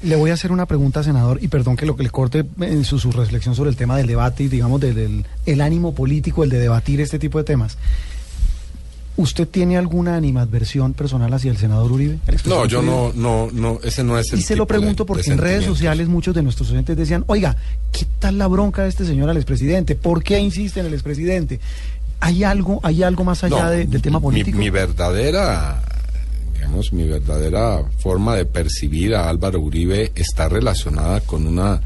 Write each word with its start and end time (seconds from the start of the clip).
Le 0.00 0.16
voy 0.16 0.30
a 0.30 0.34
hacer 0.34 0.50
una 0.50 0.66
pregunta, 0.66 1.04
senador, 1.04 1.38
y 1.42 1.46
perdón 1.48 1.76
que 1.76 1.86
lo 1.86 1.94
que 1.96 2.02
le 2.02 2.10
corte 2.10 2.44
en 2.60 2.84
su, 2.84 2.98
su 2.98 3.12
reflexión 3.12 3.54
sobre 3.54 3.70
el 3.70 3.76
tema 3.76 3.96
del 3.96 4.08
debate 4.08 4.42
y 4.44 4.48
digamos 4.48 4.80
del, 4.80 4.94
del 4.96 5.26
el 5.46 5.60
ánimo 5.60 5.94
político, 5.94 6.42
el 6.42 6.50
de 6.50 6.58
debatir 6.58 7.00
este 7.00 7.20
tipo 7.20 7.38
de 7.38 7.44
temas. 7.44 7.78
¿Usted 9.16 9.46
tiene 9.46 9.76
alguna 9.76 10.16
animadversión 10.16 10.94
personal 10.94 11.32
hacia 11.34 11.52
el 11.52 11.56
senador 11.58 11.92
Uribe? 11.92 12.18
No, 12.46 12.66
yo 12.66 12.82
no, 12.82 13.12
no, 13.14 13.48
no, 13.52 13.78
ese 13.84 14.02
no 14.02 14.18
es 14.18 14.32
el 14.32 14.40
Y 14.40 14.42
se 14.42 14.56
lo 14.56 14.66
pregunto 14.66 15.06
porque 15.06 15.30
en 15.30 15.38
redes 15.38 15.64
sociales 15.66 16.08
muchos 16.08 16.34
de 16.34 16.42
nuestros 16.42 16.70
oyentes 16.72 16.96
decían, 16.96 17.22
oiga, 17.28 17.56
¿qué 17.92 18.04
tal 18.18 18.38
la 18.38 18.48
bronca 18.48 18.82
de 18.82 18.88
este 18.88 19.04
señor 19.04 19.30
al 19.30 19.36
expresidente? 19.36 19.94
¿Por 19.94 20.24
qué 20.24 20.40
insiste 20.40 20.80
en 20.80 20.86
el 20.86 20.94
expresidente? 20.94 21.60
¿Hay 22.18 22.42
algo, 22.42 22.80
hay 22.82 23.02
algo 23.04 23.22
más 23.22 23.44
allá 23.44 23.64
No, 23.64 23.70
de- 23.70 23.84
del 23.84 24.00
tema 24.02 24.18
mi- 24.18 24.22
político? 24.24 24.58
Mi, 24.58 24.70
verdadera, 24.70 25.80
digamos, 26.62 26.92
mi 26.92 27.08
verdadera 27.08 27.82
forma 27.98 28.36
de 28.36 28.44
percibir 28.44 29.16
a 29.16 29.28
Álvaro 29.28 29.60
Uribe 29.60 30.12
está 30.14 30.48
relacionada 30.48 31.20
con 31.20 31.46
una 31.48 31.80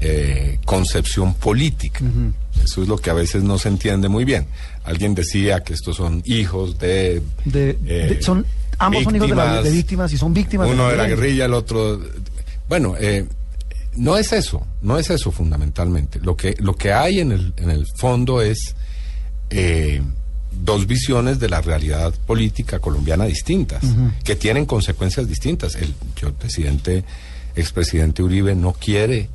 eh, 0.00 0.58
concepción 0.64 1.34
política. 1.34 2.00
Eso 2.64 2.82
es 2.82 2.88
lo 2.88 2.98
que 2.98 3.10
a 3.10 3.14
veces 3.14 3.44
no 3.44 3.58
se 3.58 3.68
entiende 3.68 4.08
muy 4.08 4.24
bien. 4.24 4.46
Alguien 4.84 5.14
decía 5.14 5.60
que 5.62 5.74
estos 5.74 5.96
son 5.96 6.22
hijos 6.24 6.78
de... 6.80 7.22
De- 7.44 7.78
eh, 7.86 8.14
de- 8.16 8.22
son, 8.22 8.44
ambos 8.78 9.04
son 9.04 9.14
hijos 9.16 9.28
de, 9.28 9.36
la- 9.36 9.62
de 9.62 9.70
víctimas 9.70 10.12
y 10.12 10.18
son 10.18 10.34
víctimas 10.34 10.66
uno 10.68 10.88
de 10.88 10.96
la 10.96 11.04
violencia. 11.04 11.16
guerrilla, 11.16 11.44
el 11.44 11.54
otro. 11.54 12.00
Bueno, 12.68 12.94
eh, 12.98 13.24
no 13.96 14.16
es 14.16 14.32
eso, 14.32 14.66
no 14.82 14.98
es 14.98 15.10
eso 15.10 15.30
fundamentalmente. 15.30 16.18
Lo 16.20 16.36
que, 16.36 16.56
lo 16.58 16.74
que 16.74 16.92
hay 16.92 17.20
en 17.20 17.30
el, 17.32 17.52
en 17.56 17.70
el 17.70 17.86
fondo 17.96 18.42
es 18.42 18.74
eh, 19.50 20.02
dos 20.64 20.86
visiones 20.86 21.38
de 21.38 21.48
la 21.48 21.60
realidad 21.60 22.12
política 22.26 22.78
colombiana 22.78 23.24
distintas, 23.24 23.82
que 24.24 24.36
tienen 24.36 24.66
consecuencias 24.66 25.26
distintas. 25.28 25.74
El, 25.76 25.94
yo, 26.16 26.28
el 26.28 26.34
presidente, 26.34 27.04
expresidente 27.56 28.22
Uribe, 28.22 28.54
no 28.54 28.72
quiere 28.72 29.28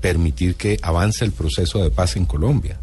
permitir 0.00 0.56
que 0.56 0.78
avance 0.82 1.24
el 1.24 1.32
proceso 1.32 1.82
de 1.82 1.90
paz 1.90 2.16
en 2.16 2.26
Colombia. 2.26 2.78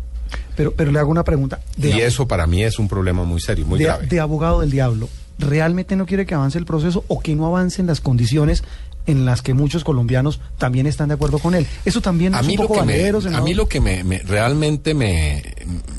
Pero, 0.56 0.74
pero 0.74 0.92
le 0.92 1.00
hago 1.00 1.12
una 1.12 1.24
pregunta. 1.24 1.60
De, 1.78 1.90
y 1.90 2.02
eso 2.02 2.28
para 2.28 2.48
mí 2.48 2.64
es 2.64 2.80
un 2.80 2.88
problema 2.88 3.24
muy 3.24 3.40
serio, 3.42 3.66
muy 3.66 3.80
de- 3.80 3.86
grave. 3.86 4.08
de 4.08 4.20
abogado 4.20 4.62
del 4.62 4.72
diablo, 4.72 5.10
¿realmente 5.38 5.96
no 5.96 6.06
quiere 6.06 6.26
que 6.26 6.34
avance 6.36 6.58
el 6.58 6.66
proceso 6.66 7.04
o 7.08 7.20
que 7.20 7.36
no 7.36 7.46
avancen 7.46 7.88
las 7.88 8.02
condiciones 8.02 8.64
en 9.06 9.26
las 9.26 9.42
que 9.42 9.54
muchos 9.54 9.84
colombianos 9.84 10.40
también 10.58 10.88
están 10.88 11.10
de 11.10 11.16
acuerdo 11.16 11.40
con 11.40 11.56
él? 11.56 11.68
Eso 11.86 12.02
también 12.02 12.34
a 12.36 12.40
es 12.42 12.48
mí, 12.48 12.58
un 12.58 12.68
poco 12.68 12.86
me, 12.86 13.10
a 13.10 13.42
mí 13.42 13.54
lo 13.54 13.68
que 13.68 13.80
me, 13.82 14.04
me- 14.04 14.20
realmente 14.20 14.94
me, 14.94 15.44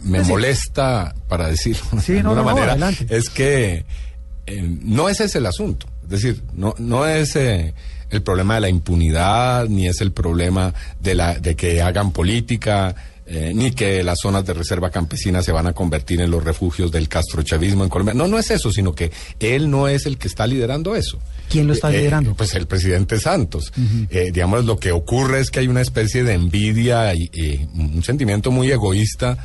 me 0.04 0.24
Sí, 0.24 0.30
molesta, 0.30 1.14
para 1.28 1.48
decirlo 1.48 1.82
Sí, 2.02 2.14
de 2.14 2.22
no, 2.22 2.30
alguna 2.30 2.42
no, 2.50 2.54
manera, 2.56 2.72
adelante. 2.72 3.06
es 3.10 3.28
que 3.30 3.84
eh, 4.46 4.78
no 4.82 5.08
ese 5.08 5.24
es 5.24 5.34
el 5.36 5.46
asunto. 5.46 5.86
Es 6.04 6.08
decir, 6.10 6.42
no, 6.54 6.74
no 6.78 7.06
es 7.06 7.34
eh, 7.36 7.74
el 8.10 8.22
problema 8.22 8.56
de 8.56 8.60
la 8.60 8.68
impunidad, 8.68 9.68
ni 9.68 9.86
es 9.88 10.00
el 10.00 10.12
problema 10.12 10.72
de, 11.00 11.14
la, 11.14 11.38
de 11.38 11.56
que 11.56 11.80
hagan 11.82 12.10
política, 12.12 12.94
eh, 13.26 13.52
ni 13.54 13.70
que 13.72 14.02
las 14.02 14.18
zonas 14.20 14.44
de 14.44 14.52
reserva 14.52 14.90
campesina 14.90 15.42
se 15.42 15.50
van 15.52 15.66
a 15.66 15.72
convertir 15.72 16.20
en 16.20 16.30
los 16.30 16.44
refugios 16.44 16.90
del 16.92 17.08
castrochavismo 17.08 17.82
en 17.84 17.88
Colombia. 17.90 18.14
No, 18.14 18.28
no 18.28 18.38
es 18.38 18.50
eso, 18.50 18.70
sino 18.70 18.94
que 18.94 19.10
él 19.40 19.70
no 19.70 19.88
es 19.88 20.04
el 20.06 20.18
que 20.18 20.28
está 20.28 20.46
liderando 20.46 20.94
eso. 20.94 21.18
¿Quién 21.48 21.66
lo 21.66 21.72
está 21.72 21.90
Eh, 21.92 21.98
liderando? 21.98 22.34
Pues 22.34 22.54
el 22.54 22.66
presidente 22.66 23.18
Santos. 23.18 23.72
Eh, 24.10 24.30
digamos, 24.32 24.64
lo 24.66 24.78
que 24.78 24.92
ocurre 24.92 25.40
es 25.40 25.50
que 25.50 25.60
hay 25.60 25.68
una 25.68 25.80
especie 25.80 26.22
de 26.24 26.34
envidia 26.34 27.14
y, 27.14 27.30
y 27.32 27.66
un 27.78 28.02
sentimiento 28.02 28.50
muy 28.50 28.70
egoísta, 28.70 29.38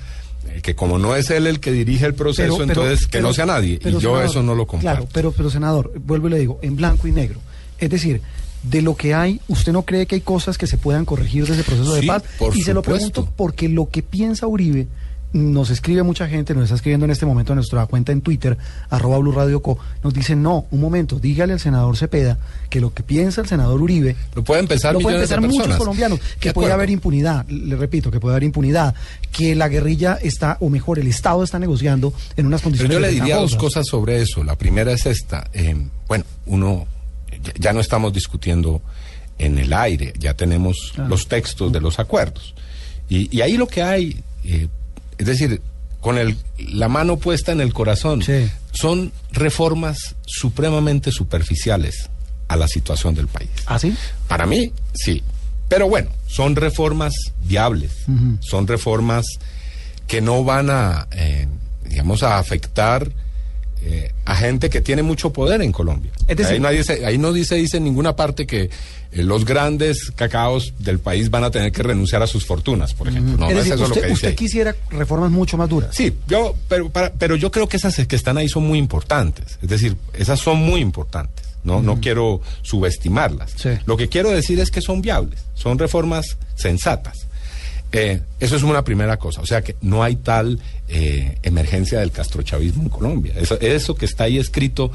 eh, 0.49 0.59
que 0.61 0.75
como 0.75 0.97
no 0.97 1.15
es 1.15 1.29
él 1.29 1.47
el 1.47 1.59
que 1.59 1.71
dirige 1.71 2.05
el 2.05 2.13
proceso, 2.15 2.57
Pero- 2.57 2.67
pero- 2.67 2.81
entonces 2.83 3.05
que 3.07 3.11
pero- 3.19 3.27
no 3.29 3.33
sea 3.33 3.45
nadie. 3.45 3.79
y 3.81 3.91
yo 3.91 3.99
senador, 4.01 4.25
eso 4.25 4.43
no 4.43 4.55
lo 4.55 4.67
comparto. 4.67 4.97
Claro, 5.03 5.09
pero, 5.13 5.31
pero 5.31 5.49
senador, 5.49 5.93
vuelvo 6.03 6.27
y 6.27 6.31
le 6.31 6.39
digo, 6.39 6.59
en 6.61 6.75
blanco 6.75 7.07
y 7.07 7.11
negro. 7.11 7.39
Es 7.79 7.89
decir, 7.89 8.21
de 8.63 8.81
lo 8.81 8.95
que 8.95 9.13
hay, 9.13 9.39
¿usted 9.47 9.71
no 9.71 9.83
cree 9.83 10.05
que 10.05 10.15
hay 10.15 10.21
cosas 10.21 10.57
que 10.57 10.67
se 10.67 10.77
puedan 10.77 11.05
corregir 11.05 11.45
de 11.47 11.53
ese 11.53 11.63
proceso 11.63 11.93
de 11.93 12.03
paz? 12.03 12.23
por 12.37 12.55
y 12.55 12.61
se 12.61 12.73
lo 12.73 12.81
pregunto 12.81 13.29
porque 13.35 13.69
lo 13.69 13.89
que 13.89 14.03
piensa 14.03 14.47
Uribe, 14.47 14.87
nos 15.31 15.69
escribe 15.69 16.01
mucha 16.03 16.27
gente, 16.27 16.53
nos 16.53 16.63
está 16.63 16.75
escribiendo 16.75 17.05
en 17.05 17.11
este 17.11 17.25
momento 17.25 17.53
en 17.53 17.57
nuestra 17.57 17.85
cuenta 17.85 18.11
en 18.11 18.21
Twitter, 18.21 18.57
arroba 18.89 19.19
Blue 19.19 19.31
Radio 19.31 19.61
Co, 19.61 19.77
nos 20.03 20.13
dice, 20.13 20.35
no, 20.35 20.65
un 20.71 20.81
momento, 20.81 21.19
dígale 21.19 21.53
al 21.53 21.59
senador 21.59 21.95
Cepeda 21.97 22.39
que 22.69 22.81
lo 22.81 22.93
que 22.93 23.03
piensa 23.03 23.41
el 23.41 23.47
senador 23.47 23.81
Uribe 23.81 24.15
Lo 24.33 24.43
pueden 24.43 24.67
pensar 24.67 24.93
lo 24.93 24.99
pueden 24.99 25.19
de 25.19 25.27
pensar 25.27 25.41
muchos 25.41 25.77
colombianos, 25.77 26.19
que 26.39 26.49
De 26.49 26.53
puede 26.53 26.71
haber 26.71 26.89
impunidad, 26.89 27.47
le 27.47 27.75
repito, 27.75 28.09
que 28.09 28.19
puede 28.19 28.33
haber 28.33 28.43
impunidad, 28.43 28.95
que 29.31 29.55
la 29.55 29.69
guerrilla 29.69 30.17
está, 30.21 30.57
o 30.61 30.69
mejor, 30.69 30.99
el 30.99 31.07
Estado 31.07 31.43
está 31.43 31.59
negociando 31.59 32.13
en 32.35 32.47
unas 32.47 32.61
Pero 32.61 32.71
condiciones 32.71 32.95
yo 32.95 32.99
le 32.99 33.11
diría 33.11 33.35
dos 33.37 33.55
cosas 33.55 33.85
sobre 33.87 34.21
eso. 34.21 34.43
La 34.43 34.55
primera 34.55 34.91
es 34.91 35.05
esta. 35.05 35.47
eh, 35.53 35.75
bueno, 36.07 36.25
uno, 36.47 36.87
ya, 37.59 37.73
no 37.73 37.79
estamos 37.79 38.13
discutiendo 38.13 38.81
en 39.37 39.57
el 39.57 39.71
aire, 39.73 40.13
ya 40.17 40.33
tenemos 40.33 40.91
Claro. 40.93 41.09
los 41.09 41.27
textos 41.27 41.71
de 41.71 41.79
los 41.81 41.99
acuerdos. 41.99 42.53
Y, 43.07 43.35
y 43.35 43.41
ahí 43.41 43.57
lo 43.57 43.67
que 43.67 43.81
hay, 43.81 44.21
eh, 44.43 44.67
es 45.17 45.25
decir, 45.25 45.61
con 46.01 46.17
el, 46.17 46.37
la 46.57 46.87
mano 46.89 47.17
puesta 47.17 47.51
en 47.51 47.61
el 47.61 47.73
corazón, 47.73 48.21
Sí. 48.21 48.49
son 48.71 49.11
reformas 49.31 50.15
supremamente 50.25 51.11
superficiales 51.11 52.09
a 52.47 52.55
la 52.55 52.67
situación 52.67 53.15
del 53.15 53.27
país. 53.27 53.49
¿Ah, 53.65 53.79
sí? 53.79 53.95
Para 54.27 54.45
mí, 54.45 54.71
sí. 54.93 55.23
Pero 55.67 55.87
bueno, 55.87 56.09
son 56.27 56.55
reformas 56.55 57.13
viables, 57.43 57.91
son 58.39 58.65
reformas 58.67 59.25
que 60.07 60.19
no 60.19 60.43
van 60.43 60.69
a, 60.71 61.07
eh, 61.11 61.47
digamos, 61.85 62.23
a 62.23 62.39
afectar 62.39 63.11
eh, 63.81 64.11
a 64.25 64.35
gente 64.35 64.69
que 64.69 64.81
tiene 64.81 65.03
mucho 65.03 65.31
poder 65.31 65.61
en 65.61 65.71
Colombia. 65.71 66.11
Es 66.27 66.37
decir- 66.37 66.53
ahí, 66.55 66.59
nadie 66.59 66.83
se- 66.83 67.05
ahí 67.05 67.17
no 67.17 67.31
dice, 67.33 67.55
dice 67.55 67.77
en 67.77 67.83
ninguna 67.85 68.15
parte 68.15 68.45
que 68.45 68.63
eh, 69.11 69.23
los 69.23 69.45
grandes 69.45 70.11
cacaos 70.15 70.73
del 70.79 70.99
país 70.99 71.29
van 71.29 71.43
a 71.43 71.49
tener 71.51 71.71
que 71.71 71.81
renunciar 71.81 72.21
a 72.21 72.27
sus 72.27 72.45
fortunas, 72.45 72.93
por 72.93 73.07
ejemplo. 73.07 73.37
No, 73.37 73.47
es 73.47 73.53
no 73.53 73.57
decir, 73.59 73.73
es 73.73 73.79
eso 73.79 73.83
usted, 73.85 73.95
lo 73.95 74.01
que 74.01 74.07
dice 74.09 74.27
usted 74.27 74.35
quisiera 74.35 74.75
reformas 74.91 75.31
mucho 75.31 75.57
más 75.57 75.67
duras. 75.69 75.95
Sí, 75.95 76.13
yo, 76.27 76.55
pero, 76.67 76.89
para- 76.89 77.11
pero 77.13 77.35
yo 77.35 77.49
creo 77.51 77.67
que 77.67 77.77
esas 77.77 77.95
que 78.05 78.15
están 78.15 78.37
ahí 78.37 78.47
son 78.49 78.63
muy 78.67 78.77
importantes. 78.77 79.57
Es 79.61 79.69
decir, 79.69 79.95
esas 80.13 80.39
son 80.39 80.57
muy 80.57 80.81
importantes. 80.81 81.45
No, 81.63 81.81
no 81.81 81.99
quiero 81.99 82.41
subestimarlas. 82.61 83.51
Sí. 83.55 83.69
Lo 83.85 83.97
que 83.97 84.07
quiero 84.07 84.29
decir 84.29 84.59
es 84.59 84.71
que 84.71 84.81
son 84.81 85.01
viables, 85.01 85.39
son 85.55 85.77
reformas 85.77 86.37
sensatas. 86.55 87.27
Eh, 87.91 88.21
eso 88.39 88.55
es 88.55 88.61
una 88.63 88.83
primera 88.83 89.17
cosa. 89.17 89.41
O 89.41 89.45
sea 89.47 89.61
que 89.63 89.75
no 89.81 90.03
hay 90.03 90.15
tal 90.15 90.59
eh, 90.87 91.37
emergencia 91.41 91.99
del 91.99 92.11
castrochavismo 92.11 92.83
en 92.83 92.89
Colombia. 92.89 93.33
Eso, 93.35 93.59
eso 93.59 93.95
que 93.95 94.05
está 94.05 94.25
ahí 94.25 94.37
escrito 94.37 94.91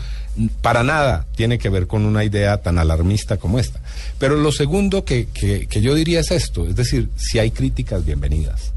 para 0.63 0.85
nada 0.85 1.27
tiene 1.35 1.59
que 1.59 1.69
ver 1.71 1.87
con 1.89 2.05
una 2.05 2.23
idea 2.25 2.59
tan 2.63 2.79
alarmista 2.79 3.37
como 3.37 3.59
esta. 3.59 3.81
Pero 4.19 4.37
lo 4.37 4.53
segundo 4.53 5.05
que, 5.05 5.27
que- 5.27 5.67
que 5.67 5.81
yo 5.81 5.95
diría 5.95 6.21
es 6.21 6.31
esto, 6.31 6.69
es 6.69 6.77
decir, 6.77 7.09
si 7.17 7.39
hay 7.41 7.51
críticas, 7.51 8.05
bienvenidas. 8.05 8.73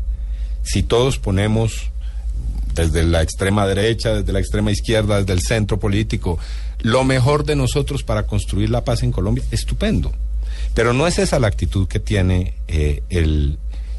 Si 0.63 0.81
todos 0.83 1.19
ponemos 1.19 1.91
desde 2.73 3.03
la 3.03 3.21
extrema 3.21 3.65
derecha, 3.67 4.15
desde 4.15 4.33
la 4.33 4.39
extrema 4.39 4.71
izquierda, 4.71 5.19
desde 5.19 5.33
el 5.33 5.41
centro 5.41 5.79
político, 5.79 6.37
lo 6.81 7.03
mejor 7.03 7.43
de 7.45 7.55
nosotros 7.55 8.03
para 8.03 8.23
construir 8.23 8.69
la 8.69 8.83
paz 8.83 9.01
en 9.03 9.11
Colombia, 9.11 9.43
estupendo. 9.51 10.11
Pero 10.73 10.93
no 10.93 11.07
es 11.07 11.17
esa 11.17 11.39
la 11.39 11.47
actitud 11.47 11.87
que 11.87 11.99
tiene 11.99 12.53
eh, 12.67 13.01
el, 13.09 13.57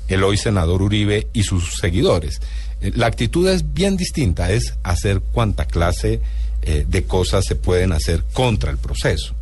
el 0.08 0.24
hoy 0.24 0.36
senador 0.36 0.82
Uribe 0.82 1.28
y 1.32 1.42
sus 1.42 1.76
seguidores. 1.76 2.40
Eh, 2.80 2.92
la 2.94 3.06
actitud 3.06 3.48
es 3.48 3.72
bien 3.72 3.96
distinta, 3.96 4.50
es 4.50 4.74
hacer 4.82 5.20
cuanta 5.20 5.66
clase 5.66 6.20
eh, 6.62 6.84
de 6.88 7.04
cosas 7.04 7.44
se 7.44 7.54
pueden 7.54 7.92
hacer 7.92 8.24
contra 8.32 8.70
el 8.70 8.78
proceso. 8.78 9.34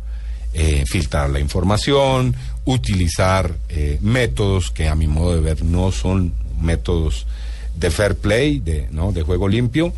Eh, 0.53 0.85
filtrar 0.87 1.29
la 1.29 1.39
información, 1.39 2.35
utilizar 2.65 3.55
métodos 4.01 4.71
que 4.71 4.87
a 4.87 4.95
mi 4.95 5.07
modo 5.07 5.35
de 5.35 5.41
ver 5.41 5.63
no 5.63 5.91
son 5.91 6.33
métodos 6.59 7.27
de 7.75 7.91
fair 7.91 8.15
play, 8.15 8.59
de, 8.59 8.87
¿no? 8.91 9.11
de 9.11 9.21
juego 9.21 9.47
limpio, 9.47 9.93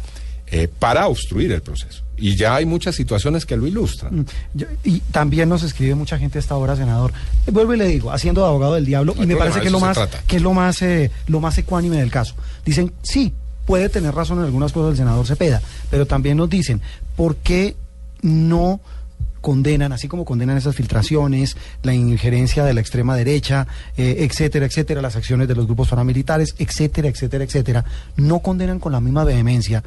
eh, 0.51 0.67
para 0.79 1.07
obstruir 1.07 1.51
el 1.51 1.61
proceso. 1.61 2.03
Y 2.17 2.35
ya 2.35 2.55
hay 2.55 2.65
muchas 2.65 2.95
situaciones 2.95 3.45
que 3.45 3.55
lo 3.55 3.65
ilustran. 3.67 4.19
Mm, 4.19 4.25
yo- 4.53 4.67
y 4.83 4.99
también 5.11 5.47
nos 5.47 5.63
escribe 5.63 5.95
mucha 5.95 6.17
gente 6.17 6.37
a 6.37 6.41
esta 6.41 6.55
hora, 6.55 6.75
senador. 6.75 7.13
Eh, 7.47 7.51
Vuelvo 7.51 7.73
y 7.73 7.77
le 7.77 7.87
digo, 7.87 8.11
haciendo 8.11 8.41
de 8.41 8.47
abogado 8.47 8.73
del 8.75 8.85
diablo, 8.85 9.13
No 9.15 9.19
y 9.19 9.21
hay 9.21 9.27
me 9.27 9.33
problema, 9.35 9.53
parece 9.55 9.65
que 9.65 9.71
lo 9.71 9.79
más, 9.79 9.95
trata. 9.95 10.21
que 10.27 10.35
es 10.37 10.41
lo 10.41 10.53
más, 10.53 10.81
eh, 10.81 11.11
lo 11.27 11.39
más 11.39 11.57
ecuánime 11.57 11.97
del 11.97 12.11
caso. 12.11 12.35
Dicen, 12.65 12.91
sí, 13.03 13.33
puede 13.65 13.87
tener 13.89 14.13
razón 14.13 14.39
en 14.39 14.45
algunas 14.45 14.71
cosas 14.73 14.91
el 14.91 14.97
senador 14.97 15.25
Cepeda, 15.27 15.61
pero 15.89 16.05
también 16.07 16.35
nos 16.37 16.49
dicen, 16.49 16.81
¿por 17.15 17.35
qué 17.37 17.75
no 18.21 18.81
condenan, 19.41 19.93
así 19.93 20.09
como 20.09 20.25
condenan 20.25 20.57
esas 20.57 20.75
filtraciones, 20.75 21.55
la 21.83 21.93
injerencia 21.93 22.65
de 22.65 22.73
la 22.73 22.81
extrema 22.81 23.15
derecha, 23.15 23.67
eh, 23.95 24.17
etcétera, 24.29 24.65
etcétera, 24.65 25.01
las 25.01 25.15
acciones 25.15 25.47
de 25.47 25.55
los 25.55 25.65
grupos 25.65 25.87
paramilitares, 25.87 26.55
etcétera, 26.57 27.07
etcétera, 27.07 27.45
etcétera, 27.45 27.85
no 28.17 28.39
condenan 28.39 28.79
con 28.79 28.91
la 28.91 28.99
misma 28.99 29.23
vehemencia 29.23 29.81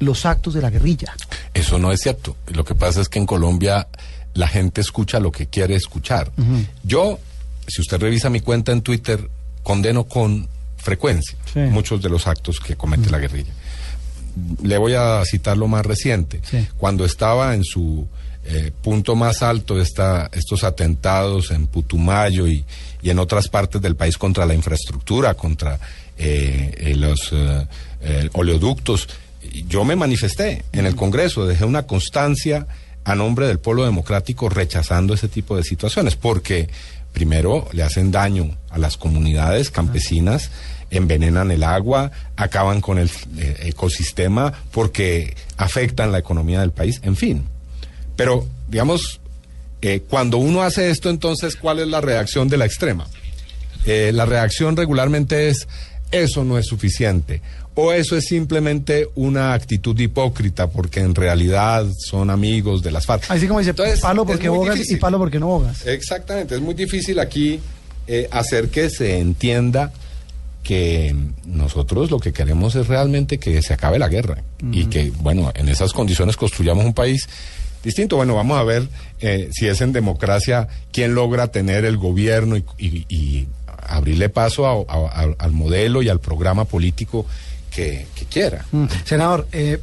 los 0.00 0.26
actos 0.26 0.54
de 0.54 0.60
la 0.62 0.70
guerrilla. 0.70 1.14
Eso 1.52 1.78
no 1.78 1.92
es 1.92 2.00
cierto. 2.00 2.36
Lo 2.48 2.64
que 2.64 2.74
pasa 2.74 3.00
es 3.00 3.08
que 3.08 3.18
en 3.18 3.26
Colombia 3.26 3.86
la 4.34 4.48
gente 4.48 4.80
escucha 4.80 5.20
lo 5.20 5.30
que 5.30 5.46
quiere 5.46 5.74
escuchar. 5.76 6.30
Yo, 6.82 7.18
si 7.68 7.80
usted 7.80 7.98
revisa 8.00 8.30
mi 8.30 8.40
cuenta 8.40 8.72
en 8.72 8.82
Twitter, 8.82 9.28
condeno 9.62 10.04
con 10.04 10.48
frecuencia 10.76 11.36
Sí. 11.52 11.60
muchos 11.60 12.02
de 12.02 12.08
los 12.10 12.26
actos 12.26 12.60
que 12.60 12.76
comete 12.76 13.08
la 13.10 13.18
guerrilla. 13.18 13.52
Le 14.62 14.76
voy 14.78 14.94
a 14.94 15.22
citar 15.24 15.56
lo 15.56 15.68
más 15.68 15.86
reciente. 15.86 16.40
Sí. 16.50 16.66
Cuando 16.76 17.04
estaba 17.04 17.54
en 17.54 17.62
su 17.64 18.06
eh, 18.44 18.72
punto 18.82 19.14
más 19.16 19.42
alto 19.42 19.80
estos 19.80 20.64
atentados 20.64 21.50
en 21.52 21.66
Putumayo 21.68 22.46
y, 22.48 22.64
y 23.00 23.08
en 23.10 23.18
otras 23.20 23.48
partes 23.48 23.80
del 23.80 23.94
país 23.96 24.18
contra 24.18 24.44
la 24.44 24.52
infraestructura, 24.54 25.32
contra 25.34 25.78
eh, 26.18 26.74
eh, 26.76 26.94
los 26.96 27.32
oleoductos, 28.34 29.08
yo 29.68 29.84
me 29.84 29.96
manifesté 29.96 30.64
en 30.72 30.86
el 30.86 30.96
Congreso, 30.96 31.46
dejé 31.46 31.64
una 31.64 31.86
constancia 31.86 32.66
a 33.04 33.14
nombre 33.14 33.46
del 33.46 33.58
pueblo 33.58 33.84
democrático 33.84 34.48
rechazando 34.48 35.14
ese 35.14 35.28
tipo 35.28 35.56
de 35.56 35.62
situaciones, 35.62 36.16
porque 36.16 36.68
primero 37.12 37.68
le 37.72 37.82
hacen 37.82 38.10
daño 38.10 38.56
a 38.70 38.78
las 38.78 38.96
comunidades 38.96 39.70
campesinas, 39.70 40.50
envenenan 40.90 41.50
el 41.50 41.62
agua, 41.62 42.10
acaban 42.36 42.80
con 42.80 42.98
el 42.98 43.10
eh, 43.38 43.56
ecosistema 43.64 44.52
porque 44.70 45.36
afectan 45.56 46.12
la 46.12 46.18
economía 46.18 46.60
del 46.60 46.72
país, 46.72 47.00
en 47.02 47.16
fin. 47.16 47.44
Pero, 48.16 48.46
digamos, 48.68 49.20
eh, 49.82 50.02
cuando 50.08 50.38
uno 50.38 50.62
hace 50.62 50.90
esto, 50.90 51.10
entonces, 51.10 51.56
¿cuál 51.56 51.78
es 51.78 51.88
la 51.88 52.00
reacción 52.00 52.48
de 52.48 52.56
la 52.56 52.64
extrema? 52.64 53.06
Eh, 53.86 54.12
la 54.14 54.24
reacción 54.24 54.76
regularmente 54.76 55.48
es, 55.48 55.68
eso 56.22 56.44
no 56.44 56.58
es 56.58 56.66
suficiente. 56.66 57.40
O 57.76 57.92
eso 57.92 58.16
es 58.16 58.26
simplemente 58.26 59.08
una 59.16 59.52
actitud 59.52 59.98
hipócrita 59.98 60.68
porque 60.68 61.00
en 61.00 61.14
realidad 61.14 61.86
son 61.98 62.30
amigos 62.30 62.82
de 62.82 62.92
las 62.92 63.04
FARC. 63.04 63.30
Así 63.30 63.48
como 63.48 63.58
dice, 63.58 63.70
Entonces, 63.70 64.00
palo 64.00 64.24
porque 64.24 64.48
bogas 64.48 64.88
y 64.88 64.96
palo 64.96 65.18
porque 65.18 65.40
no 65.40 65.48
bogas. 65.48 65.84
Exactamente, 65.86 66.54
es 66.54 66.60
muy 66.60 66.74
difícil 66.74 67.18
aquí 67.18 67.58
eh, 68.06 68.28
hacer 68.30 68.68
que 68.68 68.90
se 68.90 69.18
entienda 69.18 69.92
que 70.62 71.14
nosotros 71.44 72.10
lo 72.10 72.18
que 72.18 72.32
queremos 72.32 72.74
es 72.74 72.86
realmente 72.86 73.38
que 73.38 73.60
se 73.60 73.74
acabe 73.74 73.98
la 73.98 74.08
guerra 74.08 74.42
y 74.72 74.86
que, 74.86 75.12
bueno, 75.20 75.52
en 75.54 75.68
esas 75.68 75.92
condiciones 75.92 76.36
construyamos 76.36 76.86
un 76.86 76.94
país 76.94 77.28
distinto. 77.84 78.16
Bueno, 78.16 78.34
vamos 78.34 78.58
a 78.58 78.64
ver 78.64 78.88
eh, 79.20 79.50
si 79.52 79.68
es 79.68 79.80
en 79.80 79.92
democracia 79.92 80.68
quién 80.92 81.14
logra 81.14 81.48
tener 81.48 81.84
el 81.84 81.96
gobierno 81.96 82.56
y, 82.56 83.46
abrirle 83.86 84.30
paso 84.30 84.86
al 84.88 85.52
modelo 85.52 86.00
y 86.00 86.08
al 86.08 86.18
programa 86.18 86.64
político 86.64 87.26
que, 87.70 88.06
quiera. 88.30 88.64
Mm. 88.72 88.86
Senador, 89.04 89.46
eh, 89.52 89.78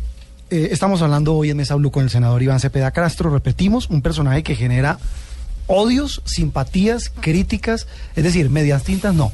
eh, 0.50 0.70
estamos 0.72 1.04
hablando 1.04 1.36
hoy 1.36 1.52
en 1.52 1.58
Mesa 1.58 1.76
Blue 1.76 1.92
con 1.92 2.04
el 2.04 2.10
senador 2.10 2.42
Iván 2.42 2.60
Cepeda 2.60 2.90
Castro. 2.92 3.30
Repetimos, 3.30 3.90
un 3.92 4.02
personaje 4.02 4.42
que 4.42 4.56
genera 4.56 4.98
odios, 5.68 6.24
simpatías, 6.26 7.12
críticas, 7.20 7.88
es 8.16 8.24
decir, 8.24 8.50
medias 8.50 8.84
tintas, 8.84 9.14
no. 9.14 9.32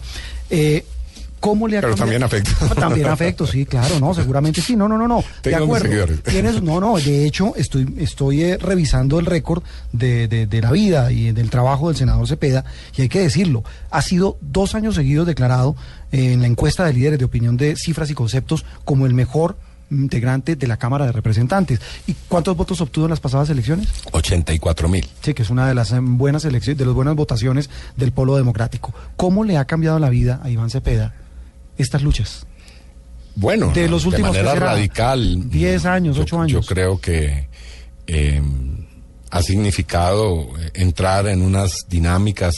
¿Cómo 1.40 1.68
le 1.68 1.78
ha 1.78 1.82
Pero 1.82 1.96
cambiado- 1.96 2.20
también 2.20 2.24
afecto. 2.24 2.76
También 2.76 3.08
afecto, 3.08 3.46
sí, 3.48 3.66
claro, 3.66 4.00
no, 4.00 4.14
seguramente 4.14 4.62
sí. 4.62 4.76
No, 4.76 4.88
no, 4.88 4.98
no, 4.98 5.08
no. 5.08 5.24
De 5.44 5.56
acuerdo. 5.56 6.16
Tienes, 6.24 6.62
no, 6.62 6.80
no, 6.80 6.98
de 6.98 7.26
hecho, 7.26 7.54
estoy, 7.56 7.94
estoy 8.00 8.42
eh, 8.44 8.58
revisando 8.58 9.20
el 9.20 9.26
récord 9.26 9.64
de, 9.92 10.28
de- 10.28 10.48
de 10.48 10.62
la 10.62 10.72
vida 10.72 11.12
y 11.12 11.32
del 11.32 11.50
trabajo 11.50 11.88
del 11.90 11.98
senador 11.98 12.28
Cepeda, 12.28 12.66
y 12.96 13.04
hay 13.04 13.10
que 13.10 13.20
decirlo, 13.22 13.64
ha 13.92 14.02
sido 14.02 14.38
dos 14.42 14.74
años 14.76 14.96
seguidos 14.96 15.28
declarado 15.28 15.76
eh, 16.12 16.34
en 16.34 16.42
la 16.42 16.48
encuesta 16.48 16.86
de 16.86 16.94
líderes 16.94 17.20
de 17.20 17.26
opinión 17.26 17.56
de 17.58 17.76
cifras 17.76 18.10
y 18.10 18.14
conceptos 18.14 18.66
como 18.84 19.06
el 19.06 19.14
mejor 19.14 19.58
integrante 19.90 20.58
de 20.58 20.68
la 20.68 20.76
Cámara 20.76 21.06
de 21.06 21.14
Representantes. 21.14 21.80
¿Y 22.08 22.16
cuántos 22.28 22.58
votos 22.58 22.82
obtuvo 22.82 23.06
en 23.06 23.12
las 23.12 23.22
pasadas 23.22 23.50
elecciones? 23.50 23.88
84 24.12 24.90
mil. 24.90 25.08
Sí, 25.22 25.34
que 25.34 25.44
es 25.44 25.50
una 25.50 25.66
de 25.68 25.76
las 25.76 25.92
eh, 25.94 26.00
buenas 26.02 26.44
elecciones, 26.46 26.78
de 26.78 26.86
las 26.86 26.94
buenas 26.94 27.16
votaciones 27.16 27.70
del 27.96 28.12
polo 28.12 28.36
democrático. 28.36 28.94
¿Cómo 29.16 29.44
le 29.46 29.56
ha 29.58 29.64
cambiado 29.66 29.98
la 30.00 30.10
vida 30.10 30.42
a 30.44 30.50
Iván 30.50 30.70
Cepeda 30.72 31.14
estas 31.78 32.02
luchas? 32.04 32.46
Bueno, 33.36 33.72
De 33.72 33.88
los 33.88 34.06
últimos, 34.06 34.34
de 34.36 34.42
manera 34.44 34.60
radical. 34.66 35.50
10 35.50 35.86
años, 35.86 36.16
Yo- 36.16 36.24
8 36.24 36.42
años. 36.42 36.52
Yo 36.52 36.62
creo 36.74 37.00
que 37.00 37.48
eh, 38.08 38.42
ha 39.30 39.42
significado 39.44 40.48
entrar 40.74 41.28
en 41.28 41.42
unas 41.42 41.86
dinámicas 41.90 42.56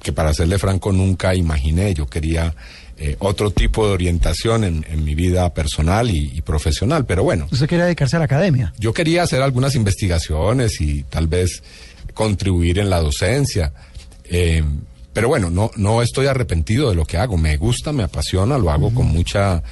que 0.00 0.12
para 0.12 0.32
serle 0.34 0.58
franco 0.58 0.92
nunca 0.92 1.34
imaginé. 1.34 1.94
Yo 1.94 2.06
quería 2.06 2.54
eh, 2.96 3.16
otro 3.18 3.50
tipo 3.50 3.86
de 3.88 3.94
orientación 3.94 4.62
en, 4.62 4.86
en 4.88 5.02
mi 5.04 5.14
vida 5.16 5.52
personal 5.52 6.10
y, 6.10 6.30
y 6.34 6.42
profesional, 6.42 7.06
pero 7.06 7.24
bueno. 7.24 7.48
Usted 7.50 7.66
quería 7.66 7.86
dedicarse 7.86 8.14
a 8.16 8.18
la 8.20 8.26
academia. 8.26 8.72
Yo 8.78 8.92
quería 8.92 9.22
hacer 9.24 9.42
algunas 9.42 9.74
investigaciones 9.74 10.80
y 10.80 11.02
tal 11.04 11.26
vez 11.26 11.62
contribuir 12.12 12.78
en 12.78 12.88
la 12.90 13.00
docencia. 13.00 13.72
eh, 14.24 14.62
pero 15.14 15.28
bueno, 15.28 15.48
no, 15.48 15.70
no 15.76 16.02
estoy 16.02 16.26
arrepentido 16.26 16.90
de 16.90 16.96
lo 16.96 17.06
que 17.06 17.16
hago. 17.16 17.38
Me 17.38 17.56
gusta, 17.56 17.92
me 17.92 18.02
apasiona, 18.02 18.58
lo 18.58 18.70
hago 18.70 18.92
con 18.92 19.06
mucha 19.06 19.62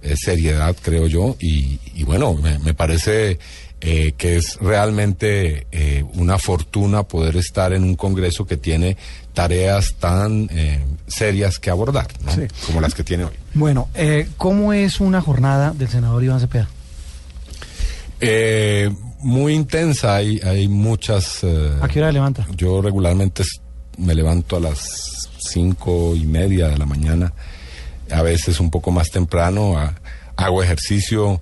eh, 0.00 0.14
seriedad, 0.16 0.74
creo 0.80 1.06
yo. 1.08 1.36
Y, 1.40 1.78
y 1.94 2.04
bueno, 2.04 2.32
me, 2.34 2.58
me 2.60 2.72
parece 2.72 3.38
eh, 3.80 4.12
que 4.16 4.36
es 4.36 4.58
realmente 4.60 5.66
eh, 5.72 6.04
una 6.14 6.38
fortuna 6.38 7.02
poder 7.02 7.36
estar 7.36 7.72
en 7.72 7.82
un 7.82 7.96
Congreso 7.96 8.46
que 8.46 8.56
tiene 8.56 8.96
tareas 9.34 9.94
tan 9.98 10.48
eh, 10.52 10.84
serias 11.08 11.58
que 11.58 11.70
abordar, 11.70 12.06
¿no? 12.24 12.32
Sí. 12.32 12.42
como 12.66 12.80
las 12.80 12.94
que 12.94 13.02
tiene 13.02 13.24
hoy. 13.24 13.34
Bueno, 13.54 13.88
eh, 13.94 14.28
¿cómo 14.36 14.72
es 14.72 15.00
una 15.00 15.20
jornada 15.20 15.72
del 15.72 15.88
senador 15.88 16.22
Iván 16.22 16.38
Cepeda? 16.38 16.68
Eh, 18.20 18.88
muy 19.18 19.54
intensa, 19.54 20.14
hay, 20.14 20.38
hay 20.44 20.68
muchas... 20.68 21.42
¿A 21.80 21.88
qué 21.88 22.00
hora 22.00 22.12
levanta? 22.12 22.46
Yo 22.54 22.80
regularmente 22.82 23.42
me 23.98 24.14
levanto 24.14 24.56
a 24.56 24.60
las 24.60 25.28
cinco 25.38 26.14
y 26.16 26.24
media 26.26 26.68
de 26.68 26.78
la 26.78 26.86
mañana, 26.86 27.32
a 28.10 28.22
veces 28.22 28.60
un 28.60 28.70
poco 28.70 28.90
más 28.90 29.10
temprano, 29.10 29.78
a- 29.78 29.94
hago 30.36 30.62
ejercicio, 30.62 31.40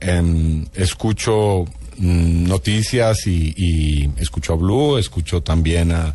em, 0.00 0.66
escucho 0.74 1.64
mm, 1.98 2.44
noticias 2.48 3.26
y, 3.26 3.54
y 3.56 4.10
escucho 4.18 4.54
a 4.54 4.56
Blue, 4.56 4.98
escucho 4.98 5.42
también 5.42 5.92
a 5.92 6.14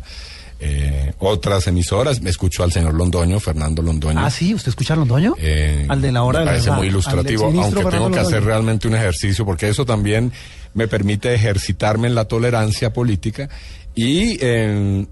eh, 0.58 1.12
otras 1.18 1.66
emisoras, 1.66 2.22
me 2.22 2.30
escucho 2.30 2.62
al 2.64 2.72
señor 2.72 2.94
Londoño, 2.94 3.38
Fernando 3.40 3.82
Londoño. 3.82 4.18
Ah, 4.24 4.30
sí, 4.30 4.54
¿usted 4.54 4.70
escucha 4.70 4.94
a 4.94 4.96
Londoño? 4.96 5.34
Eh, 5.38 5.84
al 5.88 6.00
de 6.00 6.10
la 6.12 6.22
hora 6.22 6.38
me 6.40 6.44
de 6.46 6.50
la 6.50 6.52
parece 6.52 6.70
muy 6.72 6.86
ilustrativo, 6.88 7.44
aunque 7.44 7.84
tengo 7.84 8.10
que 8.10 8.18
hacer 8.20 8.42
realmente 8.42 8.88
un 8.88 8.94
ejercicio, 8.94 9.44
porque 9.44 9.68
eso 9.68 9.84
también 9.84 10.32
me 10.74 10.88
permite 10.88 11.34
ejercitarme 11.34 12.08
en 12.08 12.14
la 12.14 12.24
tolerancia 12.24 12.92
política 12.92 13.48
y 13.94 14.38
eh, 14.40 15.06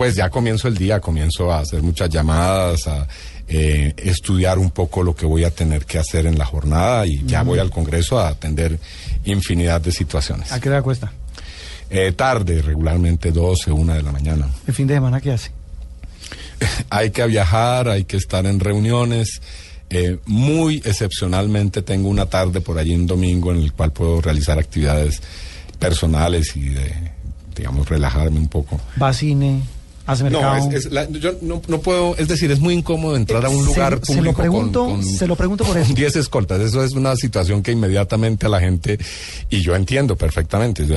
pues 0.00 0.14
ya 0.14 0.30
comienzo 0.30 0.66
el 0.66 0.78
día, 0.78 0.98
comienzo 0.98 1.52
a 1.52 1.58
hacer 1.58 1.82
muchas 1.82 2.08
llamadas, 2.08 2.86
a 2.86 3.06
eh, 3.46 3.92
estudiar 3.98 4.58
un 4.58 4.70
poco 4.70 5.02
lo 5.02 5.14
que 5.14 5.26
voy 5.26 5.44
a 5.44 5.50
tener 5.50 5.84
que 5.84 5.98
hacer 5.98 6.24
en 6.24 6.38
la 6.38 6.46
jornada 6.46 7.04
y 7.06 7.22
ya 7.26 7.42
voy 7.42 7.58
al 7.58 7.68
Congreso 7.68 8.18
a 8.18 8.28
atender 8.28 8.78
infinidad 9.26 9.78
de 9.82 9.92
situaciones. 9.92 10.52
¿A 10.52 10.58
qué 10.58 10.70
hora 10.70 10.80
cuesta? 10.80 11.12
Eh, 11.90 12.12
tarde, 12.12 12.62
regularmente 12.62 13.30
12, 13.30 13.72
1 13.72 13.92
de 13.92 14.02
la 14.02 14.10
mañana. 14.10 14.48
¿El 14.66 14.72
fin 14.72 14.86
de 14.86 14.94
semana 14.94 15.20
qué 15.20 15.32
hace? 15.32 15.50
hay 16.88 17.10
que 17.10 17.26
viajar, 17.26 17.90
hay 17.90 18.04
que 18.04 18.16
estar 18.16 18.46
en 18.46 18.58
reuniones. 18.58 19.42
Eh, 19.90 20.16
muy 20.24 20.76
excepcionalmente 20.76 21.82
tengo 21.82 22.08
una 22.08 22.24
tarde 22.24 22.62
por 22.62 22.78
allí 22.78 22.94
un 22.94 23.06
domingo 23.06 23.52
en 23.52 23.58
el 23.58 23.74
cual 23.74 23.92
puedo 23.92 24.22
realizar 24.22 24.58
actividades 24.58 25.20
personales 25.78 26.56
y 26.56 26.70
de, 26.70 26.90
digamos, 27.54 27.86
relajarme 27.86 28.38
un 28.38 28.48
poco. 28.48 28.80
¿Va 28.98 29.08
a 29.08 29.12
cine? 29.12 29.60
¿Hace 30.10 30.28
No, 30.30 30.56
es, 30.56 30.86
es 30.86 30.92
la- 30.92 31.08
yo 31.08 31.32
no, 31.42 31.62
no 31.68 31.80
puedo, 31.80 32.16
es 32.16 32.28
decir, 32.28 32.50
es 32.50 32.60
muy 32.60 32.74
incómodo 32.74 33.16
entrar 33.16 33.44
a 33.44 33.48
un 33.48 33.60
Se- 33.60 33.66
lugar 33.66 34.00
se 34.02 34.14
lo 34.14 34.16
público 34.16 34.36
pregunto- 34.42 34.84
con, 34.86 34.94
con- 35.02 35.04
se 35.04 35.26
lo 35.26 35.36
pregunto 35.36 35.64
por 35.64 35.78
eso. 35.78 35.92
10 35.94 36.16
escoltas. 36.16 36.60
Eso 36.60 36.82
es 36.84 36.92
una 36.92 37.14
situación 37.16 37.62
que 37.62 37.72
inmediatamente 37.72 38.46
a 38.46 38.48
la 38.48 38.60
gente, 38.60 38.98
y 39.48 39.60
yo 39.62 39.74
entiendo 39.76 40.16
perfectamente, 40.16 40.86
yo, 40.86 40.96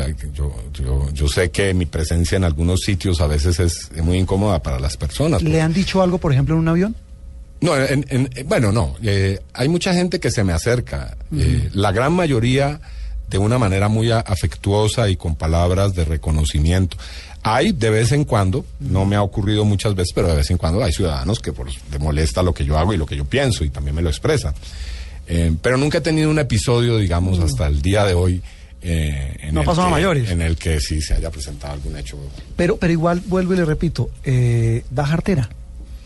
yo, 0.74 1.10
yo, 1.13 1.27
sé 1.27 1.51
que 1.51 1.74
mi 1.74 1.86
presencia 1.86 2.36
en 2.36 2.43
algunos 2.43 2.82
sitios 2.82 3.22
a 3.22 3.27
veces 3.27 3.60
es 3.60 3.89
muy 4.03 4.17
incómoda 4.17 4.62
para 4.62 4.79
las 4.79 4.98
personas. 4.98 5.41
¿Le 5.43 5.62
han 5.62 5.74
dicho 5.74 6.01
algo, 6.01 6.17
por 6.17 6.32
ejemplo, 6.34 6.55
en 6.55 6.62
un 6.62 6.67
avión? 6.67 6.96
No, 7.62 7.77
en- 7.77 8.05
en- 8.10 8.29
eh, 8.36 8.43
bueno, 8.48 8.72
no. 8.72 8.96
eh, 9.01 9.39
hay 9.53 9.70
mucha 9.70 9.93
gente 9.93 10.20
que 10.20 10.32
se 10.32 10.43
me 10.43 10.51
acerca. 10.53 11.15
eh, 11.36 11.70
la 11.74 11.91
gran 11.91 12.13
mayoría 12.13 12.82
de 13.29 13.38
una 13.39 13.58
manera 13.58 13.88
muy 13.88 14.12
afectuosa 14.12 15.10
y 15.10 15.15
con 15.15 15.36
palabras 15.36 15.96
de 15.96 16.05
reconocimiento. 16.05 16.98
Hay 17.43 17.73
de 17.73 17.89
vez 17.89 18.12
en 18.13 18.23
cuando, 18.23 18.65
no 18.79 19.05
me 19.05 19.15
ha 19.17 19.21
ocurrido 19.21 19.65
muchas 19.65 19.93
veces, 19.95 20.13
pero 20.15 20.29
de 20.29 20.35
vez 20.35 20.50
en 20.50 20.57
cuando 20.57 20.81
hay 20.83 20.93
ciudadanos 20.93 21.39
que 21.39 21.51
por, 21.51 21.67
le 21.69 22.00
molesta 22.00 22.41
lo 22.41 22.53
que 22.53 22.63
yo 22.65 22.77
hago 22.77 22.93
y 22.93 22.97
lo 22.97 23.05
que 23.05 23.17
yo 23.17 23.25
pienso 23.25 23.63
y 23.65 23.69
también 23.69 23.95
me 23.95 24.01
lo 24.01 24.09
expresan. 24.09 24.53
Eh, 25.27 25.53
pero 25.62 25.77
nunca 25.77 25.97
he 25.97 26.01
tenido 26.01 26.29
un 26.29 26.39
episodio, 26.39 26.97
digamos, 26.97 27.39
hasta 27.39 27.67
el 27.67 27.81
día 27.81 28.05
de 28.05 28.13
hoy 28.13 28.41
eh, 28.81 29.38
en 29.41 29.53
No 29.55 29.62
el 29.62 29.65
pasó 29.65 29.81
a 29.83 29.85
que- 29.85 29.91
mayores. 29.91 30.29
En 30.29 30.41
el 30.41 30.55
que 30.57 30.79
sí 30.79 31.01
se 31.01 31.13
haya 31.15 31.29
presentado 31.31 31.73
algún 31.73 31.97
hecho. 31.97 32.17
Pero, 32.55 32.77
pero 32.77 32.91
igual 32.93 33.21
vuelvo 33.25 33.53
y 33.53 33.57
le 33.57 33.65
repito, 33.65 34.09
eh, 34.23 34.83
da 34.89 35.05
jartera. 35.05 35.50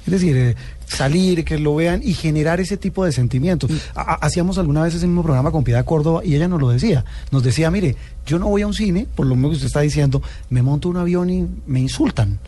Es 0.08 0.12
decir, 0.22 0.36
eh, 0.38 0.56
salir, 0.88 1.44
que 1.44 1.58
lo 1.60 1.76
vean 1.76 2.02
y 2.04 2.14
generar 2.14 2.60
ese 2.62 2.78
tipo 2.78 3.04
de 3.06 3.12
sentimientos. 3.12 3.70
Ha- 3.94 4.14
Hacíamos 4.26 4.58
alguna 4.58 4.84
vez 4.84 4.96
ese 4.96 5.06
mismo 5.06 5.22
programa 5.24 5.52
con 5.52 5.64
Piedad 5.64 5.84
Córdoba 5.86 6.22
y 6.24 6.36
ella 6.36 6.48
nos 6.48 6.62
lo 6.62 6.70
decía. 6.70 7.04
Nos 7.32 7.44
decía, 7.44 7.70
mire, 7.70 7.96
yo 8.26 8.40
no 8.40 8.48
voy 8.48 8.62
a 8.62 8.68
un 8.68 8.74
cine, 8.74 9.06
por 9.16 9.26
lo 9.26 9.36
mismo 9.36 9.50
que 9.50 9.56
usted 9.56 9.68
está 9.68 9.82
diciendo, 9.82 10.22
me 10.50 10.62
monto 10.62 10.88
un 10.90 10.98
avión 10.98 11.30
y 11.30 11.46
me 11.68 11.80
insultan. 11.82 12.40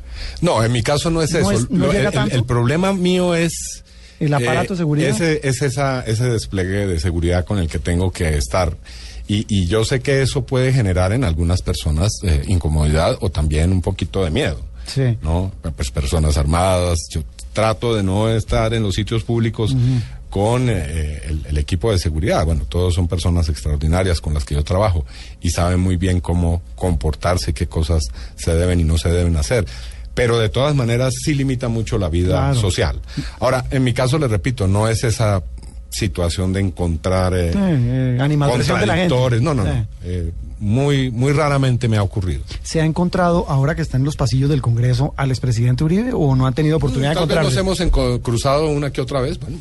No, 0.42 0.64
en 0.64 0.72
mi 0.72 0.82
caso 0.84 1.10
no 1.10 1.22
es 1.22 1.32
No 1.34 1.40
eso. 1.40 1.52
es- 1.52 1.70
no 1.70 1.88
Lo- 1.88 1.92
llega 1.94 2.08
el, 2.10 2.14
tanto. 2.14 2.36
el 2.36 2.46
problema 2.46 2.94
mío 2.94 3.36
es... 3.36 3.52
eh, 4.20 4.26
¿El 4.26 4.34
aparato 4.34 4.74
de 4.74 4.78
seguridad? 4.78 5.10
Ese, 5.10 5.42
es 5.48 5.62
esa, 5.62 6.02
ese 6.02 6.30
despliegue 6.30 6.88
de 6.88 7.00
seguridad 7.00 7.44
con 7.46 7.58
el 7.60 7.68
que 7.68 7.80
tengo 7.80 8.12
que 8.12 8.38
estar. 8.38 8.76
Y, 9.28 9.46
y 9.48 9.68
yo 9.68 9.86
sé 9.86 10.00
que 10.00 10.22
eso 10.24 10.46
puede 10.46 10.74
generar 10.74 11.12
en 11.14 11.24
algunas 11.24 11.62
personas 11.62 12.10
eh, 12.24 12.44
incomodidad 12.48 13.18
o 13.22 13.30
también 13.30 13.72
un 13.72 13.82
poquito 13.82 14.24
de 14.24 14.32
miedo. 14.32 14.60
Sí. 14.88 15.18
¿no? 15.22 15.52
Pues 15.76 15.92
personas 15.92 16.36
armadas. 16.38 16.98
Yo 17.12 17.22
trato 17.54 17.96
de 17.96 18.04
no 18.04 18.30
estar 18.30 18.74
en 18.74 18.84
los 18.84 18.96
sitios 18.96 19.24
públicos 19.24 19.76
con 20.30 20.70
eh, 20.70 21.22
el, 21.26 21.46
el 21.48 21.58
equipo 21.58 21.92
de 21.92 21.98
seguridad. 21.98 22.46
Bueno, 22.46 22.66
todos 22.70 22.94
son 22.94 23.08
personas 23.08 23.50
extraordinarias 23.50 24.22
con 24.22 24.34
las 24.34 24.46
que 24.46 24.56
yo 24.56 24.64
trabajo 24.64 25.06
y 25.42 25.50
saben 25.50 25.80
muy 25.80 25.98
bien 25.98 26.20
cómo 26.22 26.62
comportarse, 26.76 27.54
qué 27.54 27.68
cosas 27.68 28.04
se 28.36 28.54
deben 28.56 28.80
y 28.80 28.84
no 28.84 28.98
se 28.98 29.10
deben 29.10 29.36
hacer. 29.38 29.66
Pero 30.14 30.38
de 30.38 30.50
todas 30.50 30.76
maneras 30.76 31.14
sí 31.24 31.34
limita 31.34 31.68
mucho 31.70 31.98
la 31.98 32.10
vida 32.10 32.38
Claro. 32.52 32.56
social. 32.60 33.00
Ahora, 33.40 33.66
en 33.72 33.84
mi 33.84 33.94
caso, 33.94 34.20
le 34.20 34.28
repito, 34.28 34.68
no 34.68 34.88
es 34.88 35.04
esa 35.04 35.42
situación 35.90 36.54
de 36.54 36.60
encontrar 36.60 37.34
eh, 37.34 37.50
Eh, 37.50 37.54
eh, 37.56 38.18
animadversión 38.22 38.80
de 38.80 38.86
la 38.86 38.96
gente. 38.96 39.10
contradictores. 39.16 39.42
No, 39.42 39.54
no, 39.56 39.64
no. 39.64 39.88
Muy, 40.60 41.10
muy 41.12 41.32
raramente 41.32 41.88
me 41.88 41.96
ha 41.98 42.04
ocurrido. 42.04 42.44
¿Se 42.64 42.82
ha 42.82 42.86
encontrado, 42.86 43.46
ahora 43.48 43.76
que 43.76 43.82
está 43.82 43.96
en 43.98 44.04
los 44.04 44.16
pasillos 44.18 44.50
del 44.50 44.62
Congreso, 44.62 45.14
al 45.16 45.30
expresidente 45.32 45.84
Uribe 45.86 46.12
o 46.14 46.36
no 46.36 46.46
han 46.48 46.54
tenido 46.54 46.78
oportunidad 46.78 47.12
de 47.12 47.16
Tal 47.16 47.28
vez 47.28 47.38
nos 47.38 47.58
encontrarse? 47.58 47.84
hemos 47.84 48.22
cruzado 48.22 48.68
una 48.70 48.92
que 48.92 49.00
otra 49.00 49.22
vez, 49.22 49.40
bueno, 49.40 49.58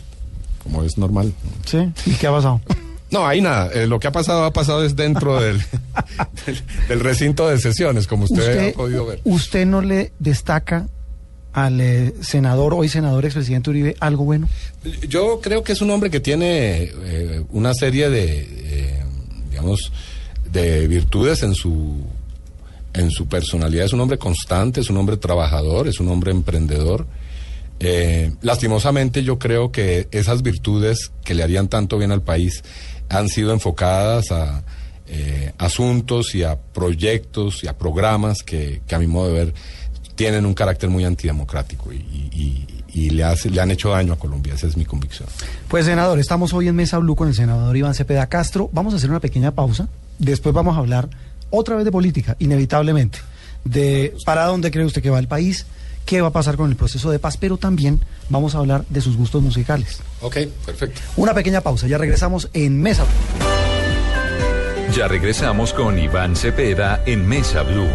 como 0.63 0.83
es 0.83 0.99
normal. 0.99 1.33
Sí. 1.67 1.79
¿Y 2.07 2.13
qué 2.15 2.27
ha 2.27 2.33
pasado? 2.33 2.61
No, 3.11 3.27
ahí 3.27 3.41
nada. 3.41 3.71
eh, 3.73 3.87
lo 3.87 3.99
que 3.99 4.07
ha 4.07 4.13
pasado, 4.13 4.45
ha 4.45 4.53
pasado 4.53 4.85
es 4.85 4.95
dentro 4.95 5.41
del, 5.41 5.57
del, 6.47 6.63
del 6.89 7.01
recinto 7.01 7.49
de 7.49 7.57
sesiones, 7.59 8.07
como 8.07 8.25
usted, 8.25 8.69
ha 8.69 8.73
podido 8.75 9.07
ver. 9.07 9.23
¿Usted 9.25 9.65
no 9.65 9.81
le 9.81 10.13
destaca 10.19 10.89
al 11.55 11.81
eh, 11.81 12.13
senador, 12.21 12.75
hoy 12.75 12.91
senador, 12.91 13.25
expresidente 13.25 13.71
Uribe, 13.71 13.97
algo 14.01 14.25
bueno? 14.25 14.47
Yo 15.09 15.41
creo 15.41 15.63
que 15.63 15.73
es 15.73 15.81
un 15.81 15.91
hombre 15.91 16.11
que 16.11 16.21
tiene 16.21 16.83
eh, 16.83 17.45
una 17.51 17.73
serie 17.73 18.11
de, 18.11 19.03
digamos, 19.49 19.91
de 20.53 20.87
virtudes 20.89 21.43
en 21.43 21.55
su, 21.55 22.03
en 22.95 23.11
su 23.11 23.27
personalidad. 23.27 23.85
Es 23.87 23.93
un 23.93 24.01
hombre 24.01 24.19
constante, 24.19 24.81
es 24.81 24.91
un 24.91 24.97
hombre 24.97 25.17
trabajador, 25.17 25.89
es 25.89 26.01
un 26.01 26.09
hombre 26.09 26.31
emprendedor. 26.31 27.07
Eh, 27.81 28.33
lastimosamente 28.43 29.23
yo 29.23 29.39
creo 29.39 29.71
que 29.71 30.09
esas 30.11 30.43
virtudes 30.43 31.13
que 31.25 31.35
le 31.35 31.43
harían 31.45 31.69
tanto 31.69 31.97
bien 31.99 32.11
al 32.11 32.23
país 32.23 32.65
han 33.09 33.29
sido 33.29 33.53
enfocadas 33.53 34.33
a 34.33 34.65
eh, 35.07 35.53
asuntos 35.59 36.35
y 36.35 36.43
a 36.43 36.57
proyectos 36.59 37.63
y 37.65 37.69
a 37.69 37.79
programas 37.79 38.43
que, 38.43 38.83
a 38.91 38.99
mi 38.99 39.07
modo 39.07 39.29
de 39.29 39.33
ver 39.45 39.55
tienen 40.17 40.45
un 40.45 40.55
carácter 40.55 40.91
muy 40.91 41.05
antidemocrático 41.05 41.93
y, 41.93 41.97
y- 41.97 42.31
y- 42.35 42.67
y 42.91 43.11
le, 43.11 43.23
hace- 43.23 43.49
le 43.51 43.61
han 43.61 43.71
hecho 43.71 43.91
daño 43.91 44.15
a 44.15 44.19
Colombia, 44.19 44.55
esa 44.55 44.67
es 44.67 44.77
mi 44.77 44.85
convicción. 44.85 45.29
Pues 45.69 45.85
senador, 45.87 46.19
estamos 46.19 46.53
hoy 46.55 46.67
en 46.69 46.75
Mesa 46.75 46.99
Blue 46.99 47.15
con 47.15 47.29
el 47.29 47.35
senador 47.35 47.77
Iván 47.77 47.95
Cepeda 47.95 48.27
Castro. 48.27 48.69
Vamos 48.73 48.93
a 48.93 48.97
hacer 48.97 49.09
una 49.11 49.21
pequeña 49.21 49.53
pausa. 49.53 49.89
Después 50.19 50.55
vamos 50.55 50.77
a 50.77 50.81
hablar 50.81 51.09
otra 51.51 51.77
vez 51.77 51.85
de 51.85 51.93
política, 51.93 52.37
inevitablemente. 52.39 53.19
De 53.65 54.15
para 54.25 54.45
dónde 54.47 54.71
cree 54.71 54.85
usted 54.85 55.03
que 55.03 55.11
va 55.11 55.19
el 55.19 55.29
país, 55.29 55.67
qué 56.07 56.21
va 56.21 56.29
a 56.29 56.33
pasar 56.33 56.57
con 56.57 56.71
el 56.71 56.77
proceso 56.77 57.11
de 57.11 57.19
paz, 57.19 57.37
pero 57.37 57.59
también 57.59 58.01
vamos 58.29 58.55
a 58.55 58.59
hablar 58.59 58.85
de 58.89 59.01
sus 59.01 59.17
gustos 59.17 59.43
musicales. 59.43 60.01
Ok, 60.21 60.37
perfecto. 60.65 61.01
Una 61.17 61.35
pequeña 61.35 61.61
pausa, 61.61 61.87
ya 61.87 61.99
regresamos 61.99 62.49
en 62.55 62.81
Mesa 62.81 63.05
Blue. 63.05 63.15
Ya 64.97 65.07
regresamos 65.07 65.75
con 65.75 65.99
Iván 65.99 66.35
Cepeda 66.35 67.03
en 67.05 67.27
Mesa 67.29 67.63
Blue. 67.63 67.89